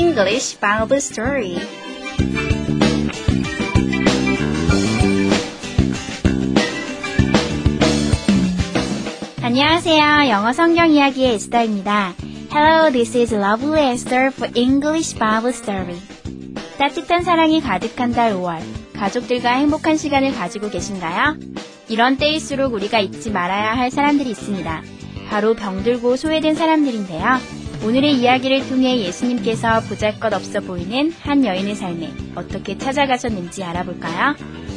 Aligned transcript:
English 0.00 0.56
Bible 0.58 0.96
Story. 0.96 1.58
Hello, 12.50 12.90
this 12.90 13.14
is 13.14 13.32
Lovely 13.32 13.92
Esther 13.92 14.30
for 14.32 14.50
English 14.54 15.18
Bible 15.18 15.52
Story. 15.52 16.00
따뜻한 16.78 17.22
사랑이 17.22 17.60
가득한 17.60 18.12
달 18.12 18.32
5월. 18.32 18.62
가족들과 18.94 19.50
행복한 19.50 19.98
시간을 19.98 20.32
가지고 20.32 20.70
계신가요? 20.70 21.36
이런 21.90 22.16
때일수록 22.16 22.72
우리가 22.72 23.00
잊지 23.00 23.30
말아야 23.30 23.76
할 23.76 23.90
사람들이 23.90 24.30
있습니다. 24.30 24.82
바로 25.28 25.52
병들고 25.52 26.16
소외된 26.16 26.54
사람들인데요. 26.54 27.59
오늘의 27.82 28.16
이야기를 28.16 28.68
통해 28.68 28.98
예수님께서 29.00 29.80
보잘것 29.80 30.34
없어 30.34 30.60
보이는 30.60 31.12
한 31.22 31.44
여인의 31.44 31.74
삶에 31.74 32.12
어떻게 32.34 32.76
찾아가셨는지 32.76 33.64
알아볼까요? 33.64 34.34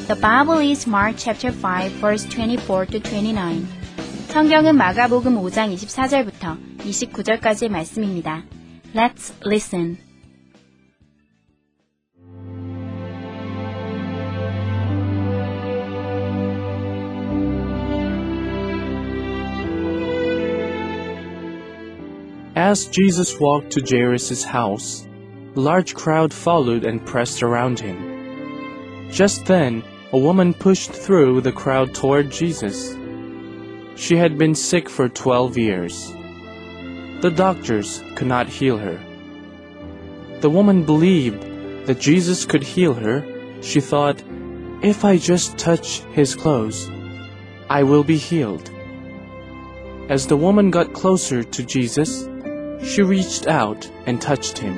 The 0.08 0.22
Bible 0.22 0.70
is 0.70 0.88
Mark 0.88 1.18
chapter 1.18 1.54
5 1.54 2.00
verse 2.00 2.30
24 2.30 2.86
to 2.88 3.02
29. 3.02 3.66
성경은 4.30 4.78
마가복음 4.78 5.36
5장 5.36 5.76
24절부터 5.76 6.58
29절까지의 6.80 7.70
말씀입니다. 7.70 8.44
Let's 8.96 9.34
listen. 9.46 10.13
As 22.64 22.86
Jesus 22.86 23.42
walked 23.42 23.72
to 23.72 23.84
Jairus' 23.86 24.46
house, 24.46 25.06
a 25.54 25.60
large 25.60 25.94
crowd 25.94 26.34
followed 26.34 26.86
and 26.86 27.06
pressed 27.06 27.44
around 27.44 27.78
him. 27.78 29.10
Just 29.12 29.46
then, 29.46 29.84
a 30.14 30.18
woman 30.18 30.54
pushed 30.54 30.94
through 30.94 31.42
the 31.42 31.52
crowd 31.52 31.94
toward 31.94 32.32
Jesus. 32.32 32.96
She 33.96 34.16
had 34.16 34.38
been 34.38 34.56
sick 34.56 34.88
for 34.88 35.10
12 35.10 35.58
years. 35.58 36.14
The 37.20 37.34
doctors 37.36 38.02
could 38.16 38.28
not 38.28 38.48
heal 38.48 38.78
her. 38.78 38.98
The 40.40 40.50
woman 40.50 40.86
believed 40.86 41.42
that 41.86 42.00
Jesus 42.00 42.46
could 42.46 42.64
heal 42.64 42.94
her. 42.94 43.26
She 43.62 43.82
thought, 43.82 44.24
if 44.82 45.04
I 45.04 45.18
just 45.18 45.58
touch 45.58 46.00
his 46.14 46.34
clothes, 46.34 46.90
I 47.70 47.84
will 47.84 48.06
be 48.06 48.18
healed. 48.18 48.72
As 50.08 50.28
the 50.28 50.38
woman 50.38 50.72
got 50.72 50.94
closer 50.94 51.44
to 51.44 51.64
Jesus, 51.66 52.30
she 52.83 53.03
reached 53.03 53.47
out 53.47 53.91
and 54.07 54.21
touched 54.21 54.59
him. 54.59 54.77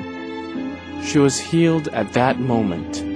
She 1.03 1.19
was 1.19 1.39
healed 1.39 1.87
at 1.89 2.13
that 2.13 2.39
moment. 2.39 3.11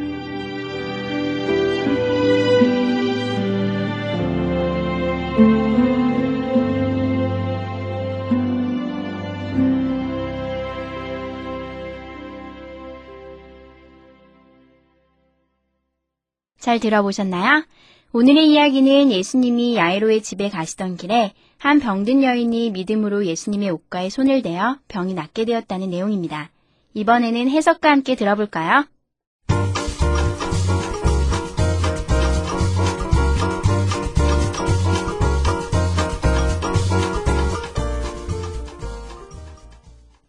잘 16.66 16.79
들어보셨나요? 16.79 17.63
오늘의 18.11 18.50
이야기는 18.50 19.11
예수님이 19.11 19.75
야이로의 19.75 20.23
집에 20.23 20.50
가시던 20.50 20.97
길에 20.97 21.33
한 21.60 21.78
병든 21.78 22.22
여인이 22.22 22.71
믿음으로 22.71 23.26
예수님의 23.26 23.69
옷가에 23.69 24.09
손을 24.09 24.41
대어 24.41 24.78
병이 24.88 25.12
낫게 25.12 25.44
되었다는 25.44 25.91
내용입니다. 25.91 26.48
이번에는 26.94 27.50
해석과 27.50 27.91
함께 27.91 28.15
들어볼까요? 28.15 28.87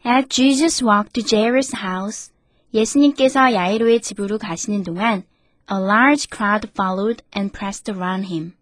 As 0.06 0.28
Jesus 0.28 0.84
walked 0.84 1.14
to 1.14 1.24
Jairus' 1.24 1.74
house, 1.74 2.34
예수님께서 2.74 3.54
야이로의 3.54 4.02
집으로 4.02 4.38
가시는 4.38 4.84
동안 4.84 5.24
A 5.72 5.78
large 5.78 6.28
crowd 6.30 6.68
followed 6.78 7.24
and 7.34 7.58
pressed 7.58 7.90
around 7.90 8.28
him. 8.28 8.54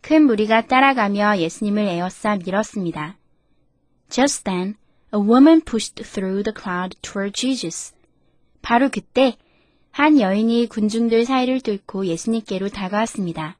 큰 0.00 0.26
무리가 0.26 0.66
따라가며 0.66 1.38
예수님을 1.38 1.82
에워싸 1.82 2.36
밀었습니다. 2.36 3.16
Just 4.08 4.44
then, 4.44 4.74
a 5.14 5.20
woman 5.20 5.60
pushed 5.60 6.02
through 6.02 6.42
the 6.42 6.54
crowd 6.54 6.96
toward 7.02 7.32
Jesus. 7.38 7.94
바로 8.62 8.88
그때 8.88 9.36
한 9.90 10.20
여인이 10.20 10.68
군중들 10.68 11.24
사이를 11.24 11.60
뚫고 11.60 12.06
예수님께로 12.06 12.68
다가왔습니다. 12.68 13.56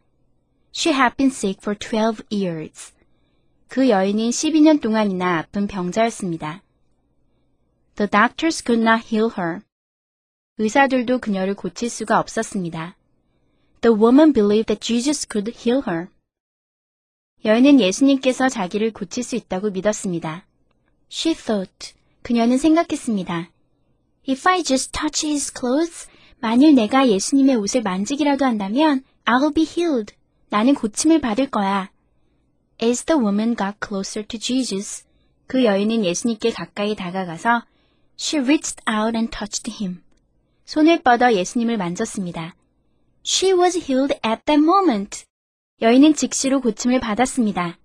She 0.75 0.97
had 0.97 1.17
been 1.17 1.31
sick 1.31 1.59
for 1.61 1.77
12 1.77 2.25
years. 2.33 2.93
그 3.69 3.89
여인은 3.89 4.31
12년 4.31 4.81
동안이나 4.81 5.39
아픈 5.39 5.67
병자였습니다. 5.67 6.63
The 7.97 8.09
doctors 8.09 8.63
could 8.65 8.83
not 8.83 9.07
heal 9.07 9.31
her. 9.37 9.61
의사들도 10.59 11.19
그녀를 11.19 11.55
고칠 11.55 11.91
수가 11.91 12.19
없었습니다. 12.19 12.97
The 13.83 13.97
woman 13.97 14.33
believed 14.33 14.67
that 14.67 14.81
Jesus 14.81 15.27
could 15.31 15.53
heal 15.57 15.83
her. 15.87 16.09
여인은 17.45 17.81
예수님께서 17.81 18.49
자기를 18.49 18.93
고칠 18.93 19.23
수 19.23 19.35
있다고 19.35 19.71
믿었습니다. 19.71 20.45
She 21.11 21.35
thought. 21.35 21.95
그녀는 22.23 22.59
생각했습니다. 22.59 23.51
If 24.29 24.47
I 24.47 24.63
just 24.63 24.93
touch 24.93 25.27
his 25.27 25.53
clothes, 25.59 26.09
만일 26.39 26.75
내가 26.75 27.09
예수님의 27.09 27.57
옷을 27.57 27.83
만지기라도 27.83 28.45
한다면 28.45 29.03
I'll 29.25 29.55
be 29.55 29.65
healed. 29.65 30.15
나는 30.51 30.75
고침을 30.75 31.21
받을 31.21 31.49
거야. 31.51 31.91
As 32.83 33.05
the 33.05 33.19
woman 33.19 33.57
got 33.57 33.77
closer 33.83 34.27
to 34.27 34.39
Jesus, 34.39 35.05
그 35.47 35.65
여인은 35.65 36.05
예수님께 36.05 36.51
가까이 36.51 36.95
다가가서 36.95 37.65
She 38.19 38.45
reached 38.45 38.83
out 38.87 39.17
and 39.17 39.31
touched 39.31 39.71
him. 39.71 40.03
손을 40.67 41.03
뻗어 41.03 41.33
예수님을 41.33 41.79
만졌습니다. 41.79 42.55
She 43.25 43.55
was 43.55 43.79
healed 43.79 44.15
at 44.25 44.43
that 44.45 44.63
moment. 44.63 45.25
여인은 45.83 46.13
즉시로 46.13 46.61
고침을 46.61 47.01
받았습니다. 47.01 47.79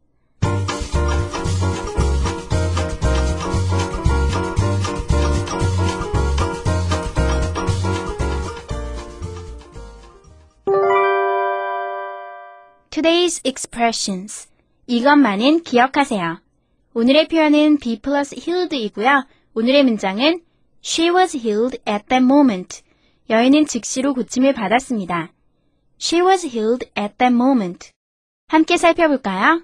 Today's 12.89 13.45
expressions. 13.45 14.49
이것만은 14.87 15.63
기억하세요. 15.63 16.41
오늘의 16.93 17.29
표현은 17.29 17.77
be 17.77 17.99
plus 17.99 18.35
healed이고요. 18.37 19.25
오늘의 19.53 19.83
문장은 19.85 20.41
She 20.83 21.09
was 21.11 21.37
healed 21.37 21.79
at 21.87 22.05
that 22.09 22.23
moment. 22.23 22.81
여인은 23.29 23.67
즉시로 23.67 24.13
고침을 24.13 24.53
받았습니다. 24.53 25.31
She 25.99 26.21
was 26.21 26.45
healed 26.47 26.87
at 26.97 27.15
that 27.17 27.33
moment. 27.33 27.91
함께 28.47 28.77
살펴볼까요? 28.77 29.61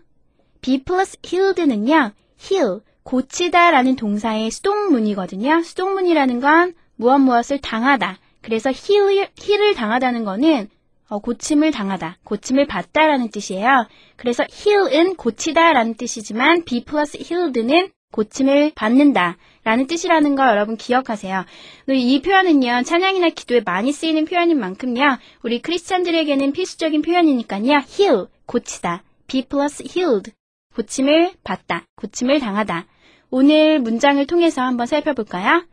be 0.61 0.83
plus 0.83 1.17
healed는요, 1.25 2.11
heal, 2.39 2.81
고치다 3.03 3.71
라는 3.71 3.95
동사의 3.95 4.51
수동문이거든요. 4.51 5.61
수동문이라는 5.63 6.39
건 6.39 6.73
무엇 6.95 7.19
무엇을 7.19 7.59
당하다. 7.59 8.19
그래서 8.41 8.69
heal, 8.69 9.29
heal을 9.39 9.73
당하다는 9.75 10.23
거는 10.23 10.69
어, 11.09 11.19
고침을 11.19 11.71
당하다, 11.71 12.19
고침을 12.23 12.67
받다라는 12.67 13.31
뜻이에요. 13.31 13.87
그래서 14.15 14.45
heal은 14.49 15.15
고치다라는 15.15 15.95
뜻이지만 15.95 16.63
be 16.63 16.85
plus 16.85 17.17
healed는 17.17 17.91
고침을 18.11 18.71
받는다 18.75 19.37
라는 19.63 19.87
뜻이라는 19.87 20.35
거 20.35 20.47
여러분 20.47 20.77
기억하세요. 20.77 21.45
이 21.89 22.21
표현은요, 22.21 22.83
찬양이나 22.83 23.29
기도에 23.29 23.61
많이 23.61 23.91
쓰이는 23.91 24.25
표현인 24.25 24.59
만큼요, 24.59 25.17
우리 25.43 25.61
크리스찬들에게는 25.61 26.51
필수적인 26.51 27.01
표현이니까요, 27.01 27.83
heal, 27.99 28.27
고치다. 28.45 29.03
be 29.27 29.43
plus 29.43 29.83
healed. 29.83 30.31
고침을 30.75 31.33
받다. 31.43 31.85
고침을 31.95 32.39
당하다. 32.39 32.87
오늘 33.29 33.79
문장을 33.79 34.25
통해서 34.27 34.61
한번 34.61 34.87
살펴볼까요? 34.87 35.65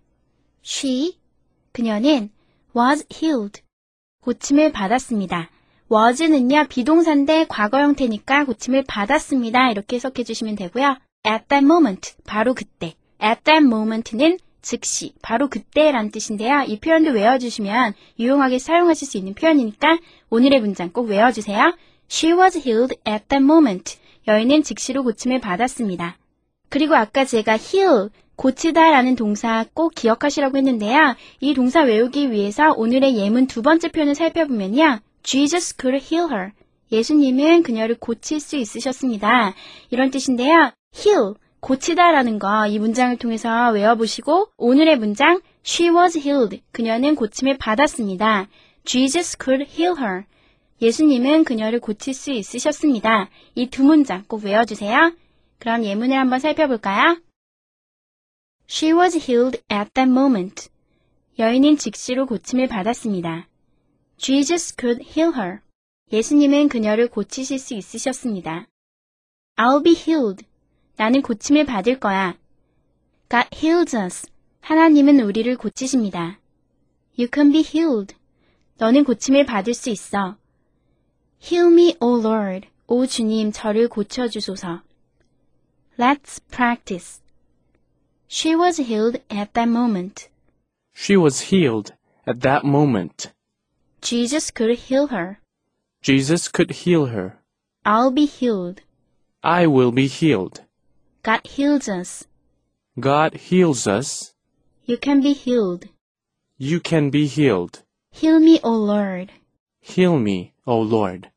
She, 0.64 1.19
그녀는 1.73 2.31
was 2.76 3.06
healed. 3.12 3.62
고침을 4.23 4.73
받았습니다. 4.73 5.50
was는요, 5.90 6.67
비동사인데 6.69 7.46
과거 7.49 7.81
형태니까 7.81 8.44
고침을 8.44 8.85
받았습니다. 8.87 9.70
이렇게 9.70 9.96
해석해 9.96 10.23
주시면 10.23 10.56
되고요. 10.56 10.99
At 11.26 11.47
that 11.49 11.65
moment, 11.65 12.15
바로 12.26 12.55
그때. 12.55 12.94
at 13.23 13.43
that 13.44 13.65
moment는 13.65 14.38
즉시, 14.62 15.12
바로 15.23 15.49
그때라는 15.49 16.11
뜻인데요. 16.11 16.65
이 16.67 16.79
표현도 16.79 17.12
외워주시면 17.12 17.94
유용하게 18.19 18.59
사용하실 18.59 19.09
수 19.09 19.17
있는 19.17 19.35
표현이니까 19.35 19.99
오늘의 20.31 20.61
문장 20.61 20.91
꼭 20.91 21.09
외워주세요. 21.09 21.76
She 22.11 22.38
was 22.38 22.59
healed 22.59 22.97
at 23.06 23.25
that 23.29 23.43
moment. 23.43 23.99
여인은 24.26 24.62
즉시로 24.62 25.05
고침을 25.05 25.41
받았습니다. 25.41 26.19
그리고 26.69 26.94
아까 26.94 27.25
제가 27.25 27.56
heal, 27.56 28.11
고치다 28.37 28.91
라는 28.91 29.17
동사 29.17 29.64
꼭 29.75 29.94
기억하시라고 29.94 30.56
했는데요. 30.59 31.17
이 31.41 31.55
동사 31.55 31.82
외우기 31.82 32.31
위해서 32.31 32.73
오늘의 32.73 33.17
예문 33.17 33.47
두 33.47 33.62
번째 33.62 33.88
표현을 33.88 34.14
살펴보면요. 34.14 35.00
Jesus 35.23 35.75
could 35.81 36.05
heal 36.05 36.31
her. 36.31 36.53
예수님은 36.93 37.62
그녀를 37.64 37.97
고칠 37.99 38.41
수 38.41 38.56
있으셨습니다. 38.56 39.55
이런 39.91 40.11
뜻인데요. 40.11 40.73
Heal, 40.99 41.35
고치다라는 41.61 42.39
거 42.39 42.67
이 42.69 42.79
문장을 42.79 43.17
통해서 43.19 43.71
외워보시고 43.71 44.49
오늘의 44.56 44.99
문장 44.99 45.41
She 45.65 45.91
was 45.91 46.19
healed. 46.19 46.62
그녀는 46.73 47.15
고침을 47.15 47.59
받았습니다. 47.59 48.49
Jesus 48.85 49.37
could 49.43 49.67
heal 49.71 49.97
her. 49.99 50.25
예수님은 50.81 51.45
그녀를 51.45 51.81
고칠 51.81 52.15
수 52.15 52.31
있으셨습니다. 52.31 53.29
이 53.55 53.67
두 53.67 53.83
문장 53.83 54.25
꼭 54.29 54.45
외워주세요. 54.45 55.12
그럼 55.59 55.85
예문을 55.85 56.17
한번 56.17 56.39
살펴볼까요? 56.39 57.21
She 58.71 58.93
was 58.93 59.17
healed 59.17 59.61
at 59.73 59.91
that 59.95 60.09
moment. 60.11 60.69
여인은 61.39 61.77
즉시로 61.79 62.27
고침을 62.27 62.69
받았습니다. 62.69 63.49
Jesus 64.17 64.75
could 64.79 65.03
heal 65.05 65.35
her. 65.37 65.59
예수님은 66.12 66.69
그녀를 66.69 67.09
고치실 67.09 67.59
수 67.59 67.75
있으셨습니다. 67.75 68.67
I'll 69.56 69.83
be 69.83 69.93
healed. 69.95 70.45
나는 70.98 71.22
고침을 71.22 71.66
받을 71.66 72.00
거야. 72.00 72.38
God 73.30 73.48
heals 73.54 73.96
us. 73.96 74.28
하나님은 74.62 75.20
우리를 75.20 75.56
고치십니다. 75.58 76.40
You 77.18 77.28
can 77.34 77.52
be 77.52 77.62
healed. 77.62 78.16
너는 78.78 79.04
고침을 79.04 79.46
받을 79.46 79.74
수 79.74 79.90
있어. 79.90 80.38
Heal 81.42 81.72
me, 81.72 81.96
O 82.00 82.20
Lord. 82.20 82.68
오 82.88 83.06
주님, 83.06 83.52
저를 83.52 83.88
고쳐주소서. 83.90 84.81
Let's 85.98 86.40
practice. 86.50 87.22
She 88.28 88.56
was 88.56 88.81
healed 88.81 89.22
at 89.30 89.54
that 89.54 89.70
moment. 89.70 90.30
She 90.96 91.16
was 91.16 91.50
healed 91.54 91.94
at 92.28 92.40
that 92.42 92.66
moment. 92.66 93.31
Jesus 94.02 94.52
could 94.52 94.78
heal 94.78 95.08
her. 95.08 95.40
Jesus 96.02 96.50
could 96.52 96.72
heal 96.84 97.08
her. 97.08 97.40
I'll 97.86 98.12
be 98.12 98.25
healed. 98.25 98.81
I 99.42 99.68
will 99.68 99.92
be 99.92 100.08
healed. 100.08 100.62
God 101.23 101.41
heals 101.44 101.88
us. 101.88 102.26
God 102.99 103.35
heals 103.35 103.87
us. 103.87 104.35
You 104.87 104.97
can 104.97 105.20
be 105.20 105.32
healed. 105.32 105.88
You 106.59 106.81
can 106.81 107.11
be 107.11 107.26
healed. 107.26 107.82
Heal 108.12 108.41
me, 108.41 108.61
O 108.62 108.70
Lord. 108.70 109.32
Heal 109.81 110.19
me, 110.19 110.53
O 110.67 110.81
Lord. 110.81 111.29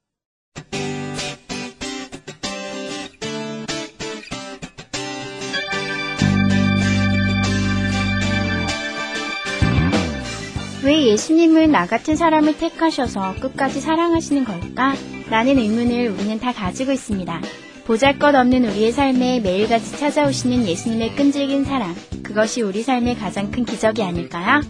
왜 10.84 11.06
예수님을 11.06 11.70
나 11.70 11.86
같은 11.86 12.16
사람을 12.16 12.58
택하셔서 12.58 13.36
끝까지 13.40 13.82
사랑하시는 13.82 14.46
걸까? 14.46 14.96
라는 15.30 15.58
의문을 15.58 16.10
우리는 16.10 16.40
다 16.40 16.52
가지고 16.52 16.92
있습니다. 16.92 17.42
보잘 17.86 18.20
것 18.20 18.34
없는 18.36 18.66
우리의 18.66 18.92
삶에 18.92 19.40
매일같이 19.40 19.98
찾아오시는 19.98 20.68
예수님의 20.68 21.16
끈질긴 21.16 21.66
사랑. 21.66 21.96
그것이 22.24 22.62
우리 22.62 22.84
삶의 22.84 23.16
가장 23.18 23.52
큰 23.52 23.66
기적이 23.66 24.04
아닐까요? 24.04 24.62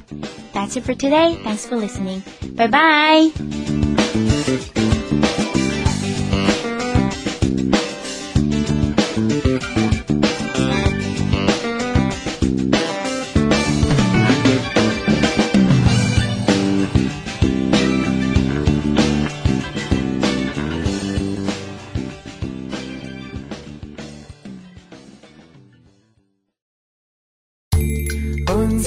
That's 0.54 0.78
it 0.78 0.82
for 0.82 0.96
today. 0.98 1.36
Thanks 1.44 1.68
for 1.68 1.78
listening. 1.82 2.24
Bye 2.56 2.70
bye! 2.70 3.81